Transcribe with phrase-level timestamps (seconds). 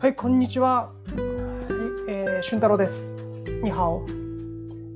[0.00, 0.92] はい、こんにちは。
[2.08, 3.16] えー、俊太郎です。
[3.64, 4.06] にはお。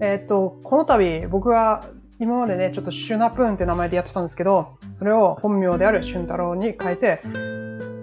[0.01, 1.85] えーっと、この度、僕は
[2.21, 7.21] 今までね、ちょっとシュナプーンって名前でやってたんですけど、それを本名である俊太郎に変えて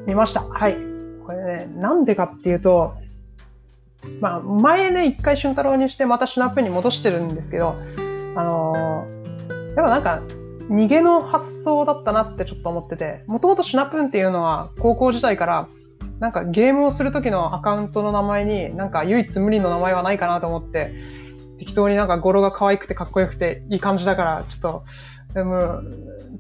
[0.08, 0.42] みました。
[0.42, 0.74] はい。
[1.26, 2.96] これね、なんでかっていうと、
[4.20, 7.76] まあ、前ね、一回俊太郎にして、またシュナプーンに戻してるんですけど、
[8.36, 10.22] あのー、やっぱなんか、
[10.70, 15.70] 逃げの発想だったなってちょっと思ってて、もともとシュナプーンっていうのは高校時代から
[16.20, 20.94] なんかゲームをする時のアカウントの名前になんか唯一無二の名前はないかなと思って
[21.60, 24.84] 適当になんか語呂が可愛くてかっこよくていい感じだからちょっと
[25.34, 25.82] でも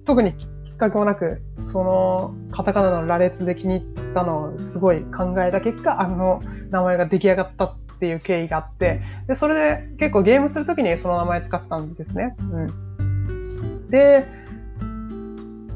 [0.06, 12.36] 特にきっかけもなくそのカタカナの羅列で気に入ったのをすごい考えた結果あの名前が出来上がったっていう経緯があってでそれで結構ゲームする時にその名前使ったんですね。
[12.40, 14.26] うん、で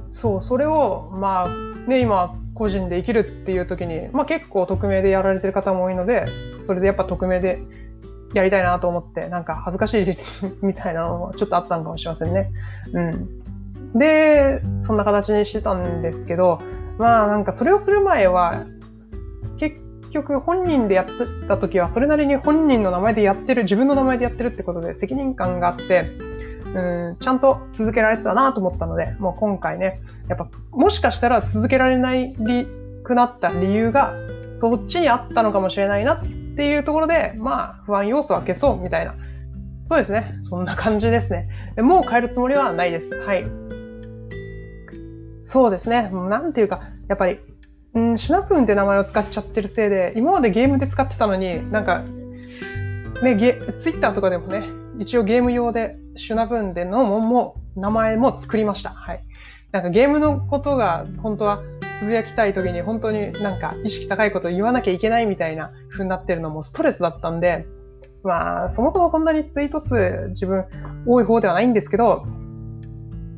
[0.10, 1.50] そうそれをまあ
[1.90, 6.28] ね今個人で生きるっていう時に、まあ、結構匿名でやられてる方も多いので
[6.60, 7.62] それでやっぱ匿名で
[8.34, 10.06] やりたいなと思ってなんか恥ずかしい
[10.62, 12.52] みたいなのもちょっとあったのかもしれませんね。
[12.94, 13.44] うん、
[14.00, 16.60] でそんな形にしてたんですけど
[16.98, 18.66] まあなんかそれをする前は
[19.60, 19.78] 結
[20.12, 21.12] 局本人でやって
[21.48, 26.06] た時はそれなりに本人の名前でやってる自分の名前でやってるってことで責任感があって
[26.74, 32.34] うんちゃんと続けられてたなと思ったのでもう今回ねやっぱもしかしたら続けられない
[33.04, 34.14] くなった理由が
[34.58, 36.22] そっちにあったのかもしれないなっ
[36.56, 39.16] ていうところでまあ不安要素は消そうみたいな。
[39.86, 40.38] そうですね。
[40.42, 41.50] そんな感じですね。
[41.78, 43.14] もう変えるつもりはないです。
[43.16, 43.46] はい。
[45.42, 46.10] そうですね。
[46.10, 47.40] なんていうかやっぱり
[47.94, 52.04] うんシナプーンって名前を使っちゃってるせいで今までゲームで使ってたのになんか
[53.22, 54.64] ねゲツイッターとかでもね
[55.00, 59.24] 一応ゲーム用でシュナプーンでのもも名前も作りましたはい
[59.72, 61.64] なんかゲームのことが本当は
[62.04, 67.66] つぶやきたい時に本当になんか意識高いことを言わなきゃいけないみたいな風になってるのもストレスだったんで、
[68.24, 70.66] まあそもそもそんなにツイート数自分
[71.06, 72.26] 多い方ではないんですけど、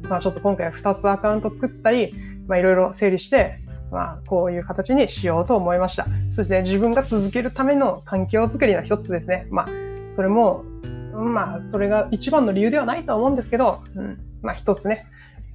[0.10, 2.14] まあちょっと今回は2つアカウント作ったり、
[2.48, 3.60] まあいろいろ整理して、
[3.92, 6.06] まあこういう形にしようと思いました。
[6.06, 9.48] そうですね、自分が続けるための環境づくりの一つですね。
[9.52, 9.68] まあ
[10.16, 10.66] それも、
[11.16, 15.06] まあそれが一番の理由ではないとは思うんですけど、うん、まあ一つね、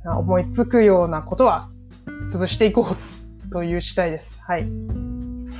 [0.04, 1.68] 思いつくようなことは
[2.32, 2.96] 潰していこ
[3.48, 4.40] うという次第です。
[4.42, 4.62] はい。
[4.62, 5.50] うん。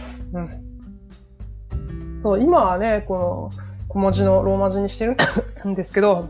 [2.22, 5.16] そう、今はね、この小文字のローマ字にしてる
[5.68, 6.26] んですけど、やっ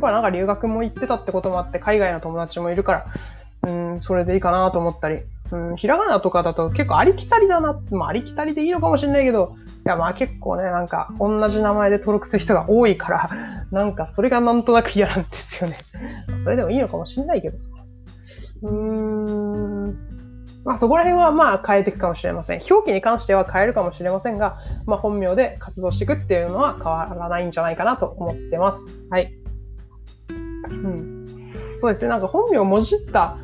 [0.00, 3.06] ぱりなんか留学も行ってたってこともあって、海外の友達もいるか
[3.62, 13.30] ら、うん、それでいいかなと思ったり、うん、ひらがなとかだと結構ありきたりだな、まあありきたりでいいのかもしれないけど、いやまあ結構ね、なんか同じ名前で登録する人が多いから、
[13.70, 15.78] なんかそれがなんとなく嫌なんですよね。
[16.42, 17.58] それでもいいのかもしれないけど。
[18.62, 19.96] うーん。
[20.64, 22.60] まあそこら辺はまあ変えていくかもしれません。
[22.68, 28.84] 表記に関しては変えるかもしれませんが、まあ本名で活動していくっていうのは変わらないんじゃないかなと思ってます。
[29.08, 29.32] はい。
[30.30, 31.26] うん。
[31.76, 32.08] そうですね。
[32.08, 33.36] なんか本名をもじった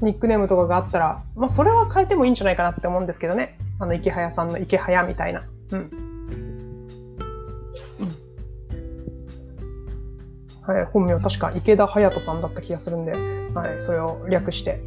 [0.00, 3.58] ニックネームとかがあったら、まあそれは変えてもいいんじゃないかなって思うんですけどね。
[3.80, 5.44] あの池早さんの池早みたいな。
[5.72, 5.90] うん。
[10.62, 13.12] はい、本名確か池田隼人さんだった気がするんで、
[13.54, 14.82] はい、それを略して、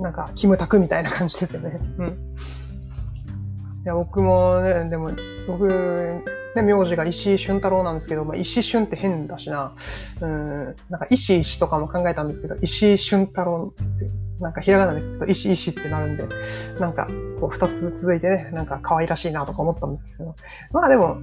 [0.00, 1.78] なんか、キムタクみたいな感じですよね。
[1.98, 2.06] うん。
[2.08, 2.10] い
[3.84, 5.10] や、僕もね、でも、
[5.46, 6.24] 僕、
[6.56, 9.74] ね、名字が石井俊太郎なんですけど、まあ、石俊って変だしな、
[10.20, 14.10] うん、なんか石石とかも考えたんですけど、石井俊太郎って、
[14.40, 16.24] なんかひらがなで聞くと石石ってなるんで、
[16.78, 17.06] なんか、
[17.40, 20.34] こう、二つ続いてね、なんか可愛らしいなとか思ったんですけど、
[20.72, 21.18] まあでも、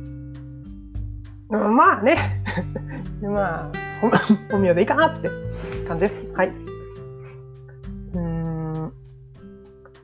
[1.49, 2.43] うん、まあね。
[3.21, 3.71] まあ、
[4.51, 5.29] 本名でいいかなって
[5.87, 6.27] 感じです。
[6.33, 6.51] はい。
[8.13, 8.93] うん。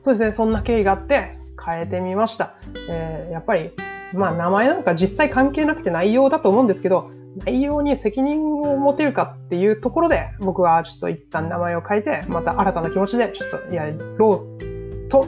[0.00, 0.32] そうですね。
[0.32, 2.54] そんな経緯があって変えてみました。
[2.88, 3.72] えー、やっぱり、
[4.14, 7.10] まあ名前なんか実際関係なくて内容だと思うんですけど、
[7.44, 13.86] 内容に責任を持てるかっていうところで、僕はちょっと一旦名前を変えて、また新たな気持ちでちょっとや
[14.18, 15.26] ろうと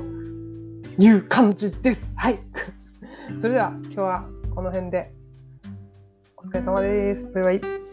[0.98, 2.12] いう感じです。
[2.16, 2.38] はい。
[3.40, 5.12] それでは今日はこの辺で
[6.36, 7.32] お疲れ様です。
[7.32, 7.83] バイバイ。